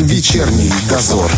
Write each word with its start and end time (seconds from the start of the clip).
Вечерний 0.00 0.72
дозор. 0.88 1.30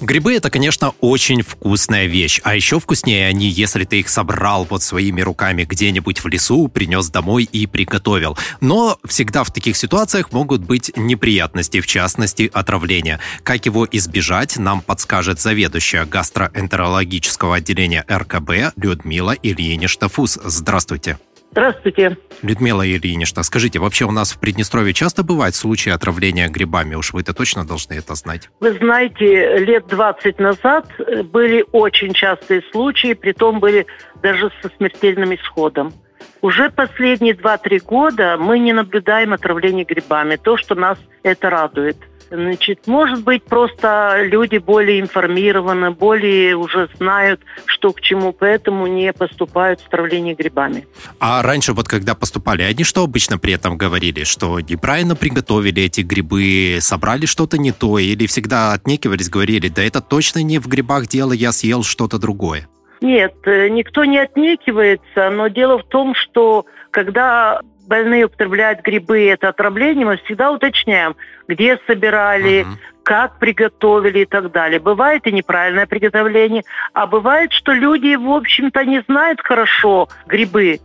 Грибы 0.00 0.34
это, 0.34 0.50
конечно, 0.50 0.92
очень 1.00 1.42
вкусная 1.42 2.06
вещь. 2.06 2.40
А 2.42 2.56
еще 2.56 2.80
вкуснее 2.80 3.28
они, 3.28 3.48
если 3.48 3.84
ты 3.84 4.00
их 4.00 4.08
собрал 4.08 4.66
вот 4.68 4.82
своими 4.82 5.20
руками 5.20 5.62
где-нибудь 5.62 6.24
в 6.24 6.26
лесу, 6.26 6.66
принес 6.66 7.08
домой 7.08 7.44
и 7.44 7.68
приготовил. 7.68 8.36
Но 8.60 8.98
всегда 9.06 9.44
в 9.44 9.52
таких 9.52 9.76
ситуациях 9.76 10.32
могут 10.32 10.62
быть 10.62 10.90
неприятности, 10.96 11.80
в 11.80 11.86
частности, 11.86 12.50
отравление. 12.52 13.20
Как 13.44 13.66
его 13.66 13.86
избежать, 13.88 14.56
нам 14.56 14.80
подскажет 14.80 15.38
заведующая 15.40 16.06
гастроэнтерологического 16.06 17.56
отделения 17.56 18.04
РКБ 18.10 18.74
Людмила 18.74 19.36
Ильинична-Фус. 19.40 20.40
Здравствуйте. 20.44 21.18
Здравствуйте. 21.52 22.16
Людмила 22.42 22.86
Ильинична, 22.86 23.42
скажите, 23.42 23.80
вообще 23.80 24.04
у 24.04 24.12
нас 24.12 24.32
в 24.32 24.38
Приднестровье 24.38 24.94
часто 24.94 25.24
бывают 25.24 25.54
случаи 25.54 25.90
отравления 25.90 26.48
грибами? 26.48 26.94
Уж 26.94 27.12
вы-то 27.12 27.34
точно 27.34 27.66
должны 27.66 27.94
это 27.94 28.14
знать. 28.14 28.48
Вы 28.60 28.72
знаете, 28.74 29.58
лет 29.58 29.86
20 29.88 30.38
назад 30.38 30.86
были 31.32 31.64
очень 31.72 32.12
частые 32.12 32.62
случаи, 32.70 33.14
при 33.14 33.32
том 33.32 33.58
были 33.58 33.86
даже 34.22 34.52
со 34.62 34.70
смертельным 34.76 35.34
исходом. 35.34 35.92
Уже 36.40 36.70
последние 36.70 37.34
2-3 37.34 37.80
года 37.80 38.36
мы 38.38 38.58
не 38.58 38.72
наблюдаем 38.72 39.32
отравление 39.32 39.84
грибами. 39.84 40.36
То, 40.36 40.56
что 40.56 40.74
нас 40.74 40.98
это 41.22 41.50
радует. 41.50 41.96
Значит, 42.30 42.86
может 42.86 43.24
быть, 43.24 43.42
просто 43.42 44.22
люди 44.22 44.58
более 44.58 45.00
информированы, 45.00 45.90
более 45.90 46.56
уже 46.56 46.88
знают, 46.96 47.40
что 47.66 47.92
к 47.92 48.00
чему, 48.00 48.32
поэтому 48.32 48.86
не 48.86 49.12
поступают 49.12 49.80
в 49.80 49.88
травление 49.88 50.34
грибами. 50.34 50.86
А 51.18 51.42
раньше 51.42 51.72
вот 51.72 51.88
когда 51.88 52.14
поступали, 52.14 52.62
они 52.62 52.84
что 52.84 53.02
обычно 53.02 53.38
при 53.38 53.54
этом 53.54 53.76
говорили? 53.76 54.22
Что 54.22 54.60
неправильно 54.60 55.16
приготовили 55.16 55.82
эти 55.82 56.02
грибы, 56.02 56.78
собрали 56.80 57.26
что-то 57.26 57.58
не 57.58 57.72
то, 57.72 57.98
или 57.98 58.26
всегда 58.26 58.72
отнекивались, 58.72 59.28
говорили, 59.28 59.68
да 59.68 59.82
это 59.82 60.00
точно 60.00 60.42
не 60.42 60.60
в 60.60 60.68
грибах 60.68 61.08
дело, 61.08 61.32
я 61.32 61.50
съел 61.50 61.82
что-то 61.82 62.18
другое? 62.18 62.68
Нет, 63.00 63.34
э, 63.46 63.68
никто 63.70 64.04
не 64.04 64.18
отнекивается, 64.18 65.30
но 65.30 65.48
дело 65.48 65.78
в 65.78 65.88
том, 65.88 66.14
что 66.14 66.66
когда 66.90 67.60
больные 67.90 68.26
употребляют 68.26 68.82
грибы, 68.82 69.28
это 69.28 69.48
отравление, 69.48 70.06
мы 70.06 70.16
всегда 70.18 70.52
уточняем, 70.52 71.16
где 71.48 71.78
собирали, 71.88 72.60
uh-huh. 72.60 72.78
как 73.02 73.38
приготовили 73.40 74.20
и 74.20 74.24
так 74.24 74.52
далее. 74.52 74.78
Бывает 74.78 75.26
и 75.26 75.32
неправильное 75.32 75.86
приготовление, 75.86 76.62
а 76.92 77.08
бывает, 77.08 77.52
что 77.52 77.72
люди, 77.72 78.14
в 78.14 78.30
общем-то, 78.30 78.84
не 78.84 79.02
знают 79.08 79.40
хорошо 79.42 80.08
грибы. 80.26 80.78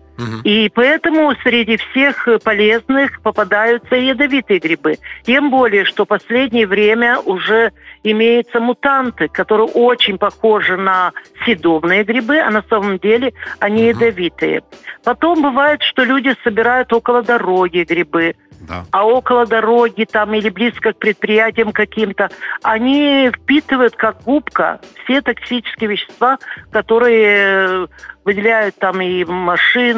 И 0.44 0.72
поэтому 0.74 1.34
среди 1.44 1.78
всех 1.78 2.28
полезных 2.44 3.22
попадаются 3.22 3.96
ядовитые 3.96 4.60
грибы. 4.60 4.98
Тем 5.24 5.50
более, 5.50 5.86
что 5.86 6.06
в 6.06 6.08
последнее 6.08 6.68
время 6.68 7.20
уже 7.20 7.74
имеются 8.04 8.60
мутанты, 8.60 9.28
которые 9.28 9.68
очень 9.68 10.18
похожи 10.18 10.78
на 10.78 11.12
съедобные 11.44 12.04
грибы, 12.04 12.40
а 12.40 12.50
на 12.50 12.64
самом 12.70 12.98
деле 13.00 13.34
они 13.60 13.88
ядовитые. 13.88 14.64
Потом 15.04 15.42
бывает, 15.42 15.82
что 15.82 16.04
люди 16.04 16.34
собирают 16.44 16.94
около 16.94 17.22
дороги 17.22 17.86
грибы. 17.88 18.36
Да. 18.62 18.86
А 18.92 19.06
около 19.06 19.46
дороги 19.46 20.06
там 20.10 20.34
или 20.34 20.50
близко 20.50 20.94
к 20.94 20.98
предприятиям 20.98 21.72
каким-то, 21.72 22.30
они 22.64 23.30
впитывают 23.36 23.96
как 23.96 24.24
губка 24.24 24.80
все 25.04 25.22
токсические 25.22 25.92
вещества, 25.92 26.40
которые 26.72 27.88
выделяют 28.24 28.76
там 28.78 29.02
и 29.02 29.24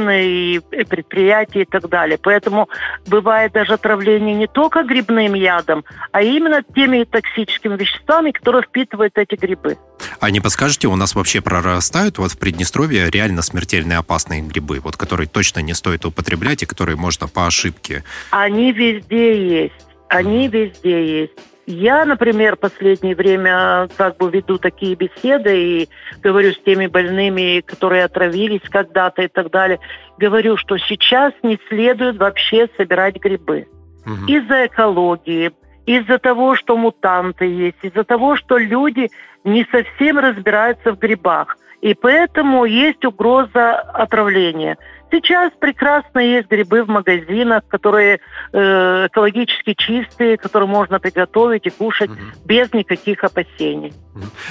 машины, 0.07 0.25
и 0.25 0.59
предприятия 0.59 1.61
и 1.61 1.65
так 1.65 1.89
далее. 1.89 2.17
Поэтому 2.21 2.69
бывает 3.05 3.53
даже 3.53 3.73
отравление 3.73 4.35
не 4.35 4.47
только 4.47 4.83
грибным 4.83 5.33
ядом, 5.33 5.83
а 6.11 6.21
именно 6.21 6.63
теми 6.63 7.03
токсическими 7.03 7.75
веществами, 7.75 8.31
которые 8.31 8.63
впитывают 8.63 9.17
эти 9.17 9.35
грибы. 9.35 9.77
А 10.19 10.31
не 10.31 10.39
подскажете, 10.39 10.87
у 10.87 10.95
нас 10.95 11.15
вообще 11.15 11.41
прорастают 11.41 12.17
вот 12.17 12.31
в 12.31 12.37
Приднестровье 12.37 13.09
реально 13.09 13.41
смертельные 13.41 13.97
опасные 13.97 14.41
грибы, 14.41 14.79
вот 14.79 14.95
которые 14.95 15.27
точно 15.27 15.59
не 15.59 15.73
стоит 15.73 16.05
употреблять 16.05 16.63
и 16.63 16.65
которые 16.65 16.95
можно 16.95 17.27
по 17.27 17.47
ошибке? 17.47 18.03
Они 18.31 18.71
везде 18.71 19.63
есть. 19.63 19.73
Они 20.09 20.47
везде 20.47 21.21
есть. 21.21 21.33
Я, 21.69 22.05
например, 22.05 22.55
в 22.55 22.59
последнее 22.59 23.13
время 23.13 23.89
как 23.97 24.15
бы 24.15 24.31
веду 24.31 24.57
такие 24.57 24.95
беседы 24.95 25.81
и 25.81 25.89
говорю 26.23 26.53
с 26.53 26.59
теми 26.61 26.87
больными, 26.87 27.59
которые 27.59 28.05
отравились 28.05 28.61
когда-то 28.69 29.23
и 29.23 29.27
так 29.27 29.51
далее. 29.51 29.79
Говорю, 30.17 30.55
что 30.55 30.77
сейчас 30.77 31.33
не 31.43 31.59
следует 31.67 32.17
вообще 32.17 32.69
собирать 32.77 33.17
грибы. 33.17 33.67
Угу. 34.05 34.31
Из-за 34.31 34.67
экологии, 34.67 35.51
из-за 35.85 36.19
того, 36.19 36.55
что 36.55 36.77
мутанты 36.77 37.43
есть, 37.43 37.79
из-за 37.81 38.05
того, 38.05 38.37
что 38.37 38.57
люди 38.57 39.09
не 39.43 39.67
совсем 39.69 40.19
разбираются 40.19 40.93
в 40.93 40.99
грибах. 40.99 41.57
И 41.81 41.93
поэтому 41.93 42.63
есть 42.63 43.03
угроза 43.03 43.75
отравления. 43.75 44.77
Сейчас 45.11 45.53
прекрасно 45.59 46.19
есть 46.19 46.49
грибы 46.49 46.83
в 46.83 46.87
магазинах, 46.87 47.63
которые 47.67 48.19
э, 48.51 49.07
экологически 49.07 49.73
чистые, 49.73 50.37
которые 50.37 50.67
можно 50.67 50.99
приготовить 50.99 51.65
и 51.65 51.69
кушать 51.69 52.09
угу. 52.09 52.19
без 52.45 52.73
никаких 52.73 53.23
опасений. 53.23 53.93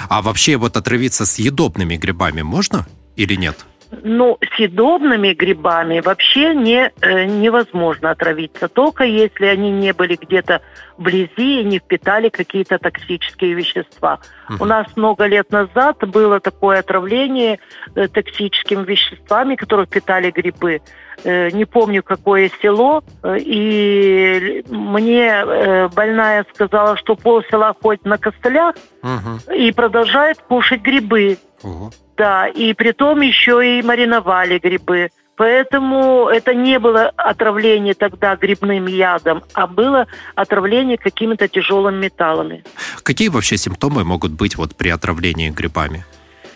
А 0.09 0.23
вообще 0.23 0.57
вот 0.57 0.77
отравиться 0.77 1.27
съедобными 1.27 1.97
грибами 1.97 2.43
можно 2.43 2.87
или 3.17 3.35
нет? 3.35 3.67
Ну, 3.91 4.39
съедобными 4.57 5.33
грибами 5.33 6.01
вообще 6.01 6.55
не, 6.55 6.93
э, 7.01 7.25
невозможно 7.25 8.11
отравиться, 8.11 8.69
только 8.69 9.05
если 9.05 9.47
они 9.47 9.71
не 9.71 9.93
были 9.93 10.17
где-то 10.21 10.61
вблизи 10.97 11.61
и 11.61 11.65
не 11.65 11.79
впитали 11.79 12.29
какие-то 12.29 12.79
токсические 12.79 13.55
вещества. 13.55 14.19
Угу. 14.49 14.65
У 14.65 14.67
нас 14.67 14.87
много 14.97 15.27
лет 15.27 15.51
назад 15.51 15.99
было 16.09 16.41
такое 16.41 16.81
отравление 16.81 17.59
э, 17.95 18.09
токсическими 18.09 18.85
веществами, 18.85 19.57
которые 19.57 19.87
впитали 19.87 20.31
грибы. 20.31 20.81
Э, 21.25 21.51
не 21.51 21.65
помню, 21.65 22.03
какое 22.03 22.51
село, 22.61 23.03
э, 23.23 23.39
и 23.39 24.65
мне 24.69 25.29
э, 25.29 25.89
больная 25.89 26.45
сказала, 26.53 26.97
что 26.97 27.15
пол 27.15 27.43
села 27.51 27.75
ходит 27.81 28.05
на 28.05 28.19
костылях 28.19 28.75
угу. 29.03 29.53
и 29.53 29.73
продолжает 29.73 30.39
кушать 30.39 30.83
грибы. 30.83 31.39
Угу. 31.63 31.91
Да, 32.17 32.49
и 32.49 32.73
при 32.75 32.93
том 32.93 33.21
еще 33.21 33.79
и 33.79 33.83
мариновали 33.83 34.59
грибы. 34.59 35.11
Поэтому 35.37 36.29
это 36.29 36.55
не 36.55 36.79
было 36.79 37.13
отравление 37.17 37.95
тогда 37.95 38.37
грибным 38.37 38.87
ядом, 38.87 39.43
а 39.53 39.67
было 39.67 40.07
отравление 40.35 40.97
какими-то 40.97 41.47
тяжелыми 41.47 42.05
металлами. 42.05 42.65
Какие 43.03 43.29
вообще 43.29 43.59
симптомы 43.59 44.03
могут 44.03 44.33
быть 44.33 44.57
вот 44.57 44.75
при 44.75 44.89
отравлении 44.89 45.51
грибами? 45.51 46.05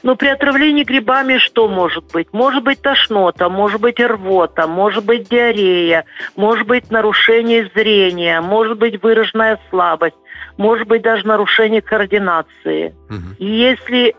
Ну, 0.03 0.17
при 0.17 0.29
отравлении 0.29 0.85
грибами 0.85 1.37
что 1.37 1.69
может 1.69 2.05
быть? 2.11 2.29
Может 2.33 2.65
быть 2.65 2.81
тошнота, 2.81 3.51
может 3.51 3.83
быть 3.83 4.01
рвота, 4.01 4.67
может 4.67 5.05
быть 5.05 5.29
диарея, 5.29 6.07
может 6.37 6.67
быть 6.67 6.91
нарушение 6.91 7.71
зрения, 7.75 8.41
может 8.41 8.79
быть 8.79 9.03
выраженная 9.03 9.61
слабость, 9.69 10.17
может 10.57 10.89
быть 10.89 11.03
даже 11.03 11.27
нарушение 11.27 11.83
координации. 11.83 12.95
Угу. 13.11 13.35
И 13.39 13.47
если 13.47 14.17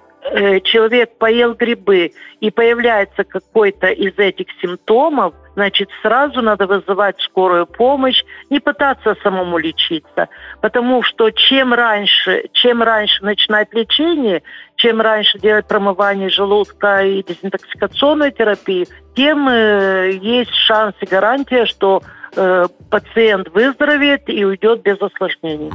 человек 0.63 1.17
поел 1.17 1.53
грибы 1.55 2.11
и 2.39 2.51
появляется 2.51 3.23
какой-то 3.23 3.87
из 3.87 4.17
этих 4.17 4.47
симптомов, 4.61 5.33
значит, 5.55 5.89
сразу 6.01 6.41
надо 6.41 6.67
вызывать 6.67 7.19
скорую 7.21 7.65
помощь, 7.65 8.23
не 8.49 8.59
пытаться 8.59 9.15
самому 9.23 9.57
лечиться. 9.57 10.29
Потому 10.61 11.03
что 11.03 11.29
чем 11.31 11.73
раньше, 11.73 12.45
чем 12.53 12.83
раньше 12.83 13.23
начинать 13.23 13.73
лечение, 13.73 14.43
чем 14.75 15.01
раньше 15.01 15.39
делать 15.39 15.67
промывание 15.67 16.29
желудка 16.29 17.03
и 17.03 17.23
дезинтоксикационную 17.23 18.31
терапию, 18.31 18.87
тем 19.15 19.47
э, 19.49 20.11
есть 20.21 20.53
шанс 20.53 20.95
и 21.01 21.05
гарантия, 21.05 21.65
что 21.65 22.01
Э, 22.33 22.67
пациент 22.89 23.49
выздоровеет 23.53 24.29
и 24.29 24.45
уйдет 24.45 24.83
без 24.83 25.01
осложнений. 25.01 25.71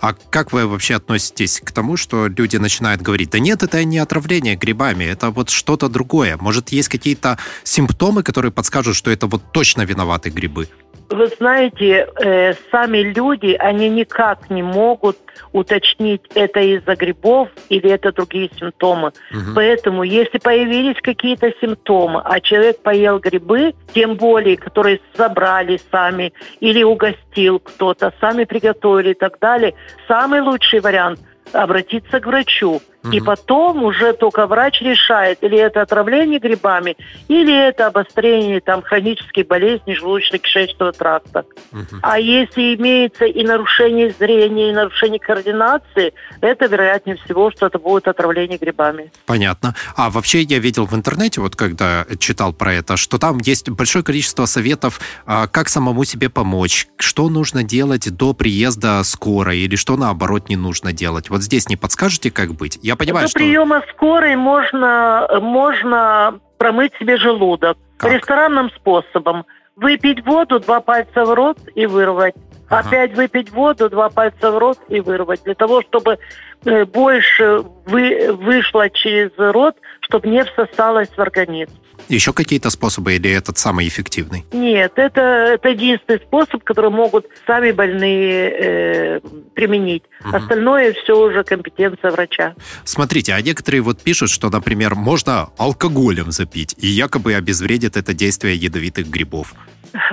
А 0.00 0.14
как 0.30 0.52
вы 0.52 0.66
вообще 0.66 0.96
относитесь 0.96 1.60
к 1.60 1.70
тому, 1.70 1.96
что 1.96 2.28
люди 2.28 2.56
начинают 2.56 3.02
говорить, 3.02 3.30
да 3.30 3.38
нет, 3.38 3.62
это 3.62 3.84
не 3.84 3.98
отравление 3.98 4.56
грибами, 4.56 5.04
это 5.04 5.30
вот 5.30 5.50
что-то 5.50 5.88
другое. 5.88 6.38
Может, 6.38 6.70
есть 6.70 6.88
какие-то 6.88 7.38
симптомы, 7.62 8.22
которые 8.22 8.52
подскажут, 8.52 8.96
что 8.96 9.10
это 9.10 9.26
вот 9.26 9.42
точно 9.52 9.82
виноваты 9.82 10.30
грибы? 10.30 10.68
Вы 11.10 11.28
знаете, 11.38 12.06
э, 12.20 12.52
сами 12.70 12.98
люди, 12.98 13.56
они 13.58 13.88
никак 13.88 14.50
не 14.50 14.62
могут 14.62 15.16
уточнить, 15.52 16.22
это 16.34 16.60
из-за 16.60 16.96
грибов 16.96 17.48
или 17.70 17.90
это 17.90 18.12
другие 18.12 18.50
симптомы. 18.58 19.12
Угу. 19.30 19.54
Поэтому, 19.54 20.02
если 20.02 20.38
появились 20.38 21.00
какие-то 21.00 21.50
симптомы, 21.60 22.20
а 22.24 22.40
человек 22.40 22.82
поел 22.82 23.20
грибы, 23.20 23.74
тем 23.94 24.16
более, 24.16 24.58
которые 24.58 25.00
собрали 25.16 25.80
сами 25.90 26.34
или 26.60 26.82
угостил 26.82 27.58
кто-то, 27.58 28.12
сами 28.20 28.44
приготовили 28.44 29.10
и 29.10 29.14
так 29.14 29.38
далее, 29.38 29.74
самый 30.06 30.42
лучший 30.42 30.80
вариант– 30.80 31.20
обратиться 31.52 32.20
к 32.20 32.26
врачу. 32.26 32.80
Угу. 33.08 33.16
И 33.16 33.20
потом 33.20 33.84
уже 33.84 34.12
только 34.12 34.46
врач 34.46 34.80
решает, 34.82 35.42
или 35.42 35.58
это 35.58 35.82
отравление 35.82 36.38
грибами, 36.38 36.96
или 37.28 37.68
это 37.68 37.86
обострение 37.86 38.60
там, 38.60 38.82
хронических 38.82 39.46
болезней 39.46 39.94
желудочно-кишечного 39.94 40.92
тракта. 40.92 41.44
Угу. 41.72 42.00
А 42.02 42.18
если 42.18 42.74
имеется 42.74 43.24
и 43.24 43.44
нарушение 43.44 44.14
зрения, 44.18 44.70
и 44.70 44.72
нарушение 44.72 45.18
координации, 45.18 46.12
это 46.40 46.66
вероятнее 46.66 47.16
всего, 47.16 47.50
что 47.50 47.66
это 47.66 47.78
будет 47.78 48.08
отравление 48.08 48.58
грибами. 48.58 49.10
Понятно. 49.26 49.74
А 49.96 50.10
вообще 50.10 50.42
я 50.42 50.58
видел 50.58 50.86
в 50.86 50.94
интернете, 50.94 51.40
вот 51.40 51.56
когда 51.56 52.06
читал 52.18 52.52
про 52.52 52.74
это, 52.74 52.96
что 52.96 53.18
там 53.18 53.38
есть 53.38 53.68
большое 53.70 54.04
количество 54.04 54.46
советов, 54.46 55.00
а, 55.26 55.46
как 55.46 55.68
самому 55.68 56.04
себе 56.04 56.28
помочь, 56.28 56.88
что 56.98 57.28
нужно 57.28 57.62
делать 57.62 58.14
до 58.14 58.34
приезда 58.34 59.02
скорой, 59.04 59.60
или 59.60 59.76
что 59.76 59.96
наоборот 59.96 60.48
не 60.48 60.56
нужно 60.56 60.92
делать. 60.92 61.30
Вот 61.30 61.42
здесь 61.42 61.68
не 61.68 61.76
подскажете, 61.76 62.30
как 62.30 62.54
быть? 62.54 62.78
Я 62.82 62.96
понимаю, 62.98 63.24
До 63.24 63.30
что... 63.30 63.38
приема 63.38 63.82
скорой 63.90 64.36
можно, 64.36 65.28
можно 65.40 66.40
промыть 66.58 66.92
себе 66.98 67.16
желудок. 67.16 67.78
Как? 67.96 68.12
Ресторанным 68.12 68.70
способом. 68.70 69.46
Выпить 69.76 70.24
воду, 70.26 70.60
два 70.60 70.80
пальца 70.80 71.24
в 71.24 71.32
рот 71.32 71.58
и 71.74 71.86
вырвать. 71.86 72.34
Ага. 72.68 72.88
Опять 72.88 73.14
выпить 73.14 73.50
воду, 73.50 73.88
два 73.88 74.10
пальца 74.10 74.50
в 74.50 74.58
рот 74.58 74.78
и 74.88 75.00
вырвать. 75.00 75.42
Для 75.44 75.54
того, 75.54 75.82
чтобы 75.82 76.18
э, 76.64 76.84
больше 76.84 77.64
вы, 77.86 78.32
вышло 78.32 78.90
через 78.90 79.30
рот, 79.36 79.76
чтобы 80.00 80.28
не 80.28 80.44
всосалось 80.44 81.08
в 81.08 81.18
организм. 81.18 81.72
Еще 82.08 82.32
какие-то 82.32 82.70
способы 82.70 83.16
или 83.16 83.30
этот 83.30 83.58
самый 83.58 83.86
эффективный? 83.86 84.44
Нет, 84.52 84.92
это, 84.96 85.20
это 85.20 85.68
единственный 85.68 86.18
способ, 86.20 86.62
который 86.62 86.90
могут 86.90 87.26
сами 87.46 87.72
больные 87.72 88.50
э, 88.50 89.20
применить. 89.54 90.04
Угу. 90.24 90.36
Остальное 90.36 90.94
все 90.94 91.18
уже 91.18 91.44
компетенция 91.44 92.10
врача. 92.10 92.54
Смотрите, 92.84 93.34
а 93.34 93.42
некоторые 93.42 93.82
вот 93.82 94.00
пишут, 94.00 94.30
что, 94.30 94.48
например, 94.48 94.94
можно 94.94 95.50
алкоголем 95.58 96.30
запить, 96.30 96.74
и 96.78 96.86
якобы 96.86 97.34
обезвредит 97.34 97.96
это 97.96 98.14
действие 98.14 98.54
ядовитых 98.54 99.08
грибов. 99.08 99.54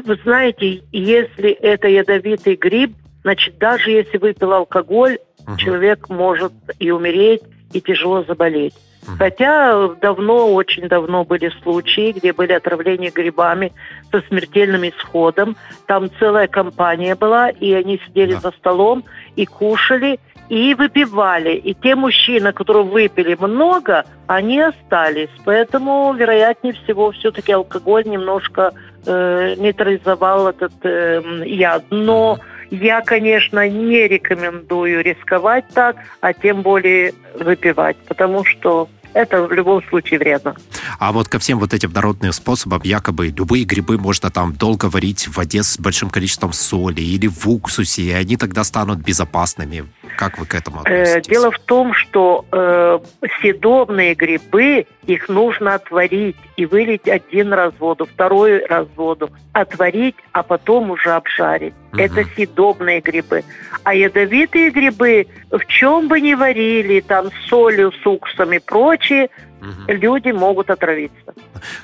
Вы 0.04 0.20
знаете, 0.24 0.84
если 0.92 1.52
это 1.52 1.88
ядовитый 1.88 2.56
гриб, 2.56 2.96
значит, 3.24 3.58
даже 3.58 3.92
если 3.92 4.18
выпил 4.18 4.54
алкоголь, 4.54 5.20
угу. 5.48 5.58
человек 5.58 6.10
может 6.10 6.54
и 6.80 6.92
умереть, 6.92 7.42
и 7.74 7.82
тяжело 7.82 8.24
заболеть. 8.24 8.74
Хотя 9.18 9.88
давно, 10.02 10.54
очень 10.54 10.88
давно 10.88 11.24
были 11.24 11.52
случаи, 11.62 12.12
где 12.12 12.34
были 12.34 12.54
отравления 12.54 13.12
грибами 13.12 13.72
со 14.12 14.22
смертельным 14.22 14.88
исходом. 14.90 15.56
Там 15.86 16.10
целая 16.20 16.48
компания 16.48 17.16
была, 17.16 17.50
и 17.50 17.72
они 17.74 18.02
сидели 18.08 18.34
да. 18.34 18.40
за 18.40 18.52
столом 18.52 19.04
и 19.36 19.46
кушали, 19.46 20.20
и 20.50 20.74
выпивали. 20.76 21.56
И 21.56 21.74
те 21.74 21.96
мужчины, 21.96 22.52
которые 22.52 22.84
выпили 22.84 23.36
много, 23.40 24.06
они 24.28 24.60
остались. 24.60 25.30
Поэтому, 25.44 26.14
вероятнее 26.14 26.74
всего, 26.74 27.12
все-таки 27.12 27.52
алкоголь 27.52 28.04
немножко 28.06 28.74
э, 29.06 29.56
нейтрализовал 29.58 30.50
этот 30.50 30.74
э, 30.84 31.44
яд. 31.46 31.86
Но 31.90 32.40
я, 32.72 33.02
конечно, 33.02 33.68
не 33.68 34.08
рекомендую 34.08 35.04
рисковать 35.04 35.66
так, 35.74 35.98
а 36.22 36.34
тем 36.34 36.62
более 36.62 37.14
выпивать, 37.40 37.98
потому 38.08 38.44
что 38.44 38.90
это 39.16 39.44
в 39.44 39.52
любом 39.54 39.82
случае 39.86 40.20
вредно. 40.20 40.56
А 41.00 41.12
вот 41.14 41.30
ко 41.30 41.40
всем 41.40 41.58
вот 41.58 41.74
этим 41.74 41.92
народным 41.94 42.34
способам, 42.34 42.82
якобы 42.84 43.28
любые 43.28 43.64
грибы 43.64 43.98
можно 43.98 44.30
там 44.30 44.54
долго 44.54 44.86
варить 44.86 45.28
в 45.28 45.38
воде 45.38 45.64
с 45.64 45.80
большим 45.80 46.10
количеством 46.10 46.52
соли 46.52 47.02
или 47.02 47.28
в 47.28 47.48
уксусе, 47.48 48.02
и 48.02 48.12
они 48.12 48.36
тогда 48.36 48.64
станут 48.66 49.00
безопасными. 49.00 49.86
Как 50.18 50.38
вы 50.38 50.46
к 50.46 50.56
этому 50.56 50.82
э, 50.86 51.02
относитесь? 51.02 51.28
Дело 51.28 51.52
в 51.52 51.60
том, 51.60 51.94
что 51.94 52.46
э, 52.52 53.00
съедобные 53.40 54.16
грибы, 54.16 54.88
их 55.06 55.30
нужно 55.30 55.76
отварить 55.76 56.38
и 56.58 56.66
вылить 56.66 57.08
один 57.08 57.54
раз 57.54 57.74
воду, 57.80 58.06
второй 58.06 58.66
раз 58.66 58.88
воду, 58.96 59.30
отварить, 59.54 60.16
а 60.32 60.44
потом 60.44 60.92
уже 60.92 61.12
обжарить. 61.12 61.74
Угу. 61.94 62.02
Это 62.02 62.24
съедобные 62.36 63.02
грибы. 63.02 63.44
А 63.84 63.94
ядовитые 63.94 64.72
грибы, 64.72 65.28
в 65.52 65.66
чем 65.68 66.08
бы 66.08 66.22
ни 66.22 66.34
варили, 66.34 67.02
там 67.02 67.28
с 67.32 67.50
солью, 67.50 67.92
с 67.92 68.06
уксусом 68.06 68.54
и 68.54 68.60
прочее, 68.60 69.30
угу. 69.62 69.70
люди 69.88 70.32
могут 70.32 70.70
отравиться. 70.70 71.34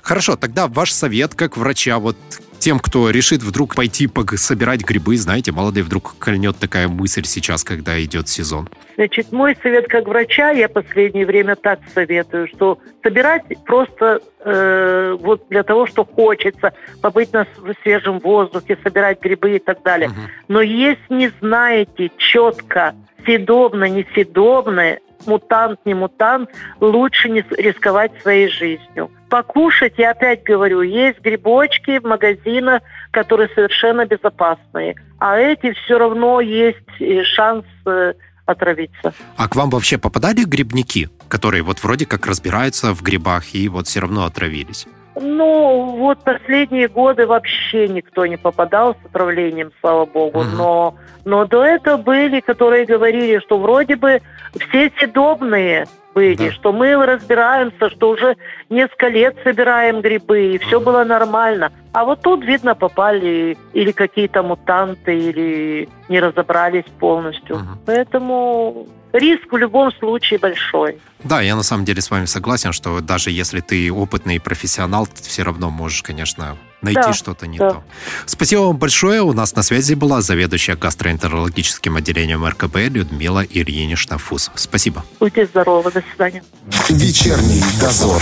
Хорошо, 0.01 0.35
тогда 0.35 0.67
ваш 0.67 0.91
совет 0.91 1.35
как 1.35 1.57
врача, 1.57 1.99
вот 1.99 2.17
тем, 2.61 2.79
кто 2.79 3.09
решит 3.09 3.43
вдруг 3.43 3.75
пойти 3.75 4.07
собирать 4.35 4.81
грибы, 4.85 5.17
знаете, 5.17 5.51
молодые 5.51 5.83
вдруг 5.83 6.15
кольнет 6.19 6.57
такая 6.57 6.87
мысль 6.87 7.25
сейчас, 7.25 7.63
когда 7.63 8.01
идет 8.01 8.29
сезон? 8.29 8.69
Значит, 8.95 9.31
мой 9.31 9.57
совет 9.61 9.87
как 9.87 10.07
врача, 10.07 10.51
я 10.51 10.69
последнее 10.69 11.25
время 11.25 11.55
так 11.55 11.79
советую, 11.93 12.47
что 12.47 12.77
собирать 13.03 13.43
просто 13.65 14.21
э, 14.39 15.17
вот 15.19 15.47
для 15.49 15.63
того, 15.63 15.87
что 15.87 16.05
хочется, 16.05 16.73
побыть 17.01 17.33
на 17.33 17.47
свежем 17.81 18.19
воздухе, 18.19 18.77
собирать 18.83 19.19
грибы 19.21 19.55
и 19.55 19.59
так 19.59 19.81
далее. 19.83 20.09
Угу. 20.09 20.19
Но 20.49 20.61
если 20.61 21.01
не 21.09 21.31
знаете 21.41 22.11
четко, 22.17 22.93
съедобно, 23.25 23.85
несъедобное, 23.85 24.99
мутант, 25.25 25.79
не 25.85 25.93
мутант, 25.93 26.49
лучше 26.79 27.29
не 27.29 27.43
рисковать 27.51 28.11
своей 28.21 28.49
жизнью. 28.49 29.11
Покушать, 29.29 29.93
я 29.97 30.11
опять 30.11 30.43
говорю, 30.43 30.81
есть 30.81 31.19
грибочки 31.21 31.99
в 31.99 32.03
магазинах, 32.03 32.81
которые 33.11 33.49
совершенно 33.55 34.05
безопасные. 34.05 34.95
А 35.19 35.37
эти 35.37 35.73
все 35.73 35.97
равно 35.97 36.41
есть 36.41 36.77
э, 36.99 37.23
шанс 37.23 37.65
э, 37.85 38.13
отравиться. 38.45 39.13
А 39.37 39.47
к 39.47 39.55
вам 39.55 39.69
вообще 39.69 39.97
попадали 39.97 40.43
грибники, 40.43 41.09
которые 41.27 41.63
вот 41.63 41.81
вроде 41.83 42.05
как 42.05 42.25
разбираются 42.25 42.93
в 42.93 43.01
грибах 43.01 43.55
и 43.55 43.69
вот 43.69 43.87
все 43.87 44.01
равно 44.01 44.25
отравились? 44.25 44.87
Ну, 45.15 45.97
вот 45.97 46.23
последние 46.23 46.87
годы 46.87 47.27
вообще 47.27 47.87
никто 47.87 48.25
не 48.25 48.37
попадал 48.37 48.95
с 48.95 49.05
отравлением, 49.05 49.71
слава 49.81 50.05
богу. 50.05 50.39
Угу. 50.39 50.49
Но, 50.55 50.95
но 51.25 51.45
до 51.45 51.63
этого 51.63 51.97
были, 51.97 52.39
которые 52.39 52.85
говорили, 52.85 53.39
что 53.39 53.57
вроде 53.57 53.95
бы 53.95 54.21
все 54.57 54.91
съедобные 54.97 55.85
были, 56.13 56.49
да. 56.49 56.51
что 56.51 56.71
мы 56.71 56.95
разбираемся, 57.05 57.89
что 57.89 58.09
уже 58.09 58.37
несколько 58.69 59.07
лет 59.07 59.35
собираем 59.43 60.01
грибы, 60.01 60.55
и 60.55 60.57
все 60.59 60.77
угу. 60.77 60.85
было 60.85 61.03
нормально. 61.03 61.71
А 61.93 62.05
вот 62.05 62.21
тут, 62.21 62.43
видно, 62.43 62.73
попали 62.75 63.57
или 63.73 63.91
какие-то 63.91 64.43
мутанты, 64.43 65.17
или 65.17 65.89
не 66.09 66.19
разобрались 66.19 66.85
полностью. 66.99 67.57
Угу. 67.57 67.65
Поэтому 67.85 68.87
риск 69.13 69.51
в 69.51 69.57
любом 69.57 69.91
случае 69.93 70.39
большой. 70.39 70.97
Да, 71.23 71.41
я 71.41 71.55
на 71.55 71.63
самом 71.63 71.85
деле 71.85 72.01
с 72.01 72.09
вами 72.09 72.25
согласен, 72.25 72.71
что 72.71 72.99
даже 73.01 73.31
если 73.31 73.59
ты 73.59 73.91
опытный 73.91 74.39
профессионал, 74.39 75.07
ты 75.07 75.23
все 75.23 75.43
равно 75.43 75.69
можешь, 75.69 76.01
конечно, 76.01 76.57
найти 76.81 77.01
да, 77.01 77.13
что-то 77.13 77.47
не 77.47 77.57
да. 77.57 77.71
то. 77.71 77.83
Спасибо 78.25 78.61
вам 78.61 78.77
большое. 78.77 79.21
У 79.21 79.33
нас 79.33 79.55
на 79.55 79.63
связи 79.63 79.93
была 79.93 80.21
заведующая 80.21 80.75
гастроэнтерологическим 80.75 81.95
отделением 81.95 82.45
РКП 82.45 82.77
Людмила 82.89 83.43
Ильинична 83.43 84.17
Фус. 84.17 84.51
Спасибо. 84.55 85.05
Будьте 85.19 85.45
здоровы. 85.45 85.91
До 85.91 86.01
свидания. 86.01 86.43
Вечерний 86.89 87.63
дозор. 87.79 88.21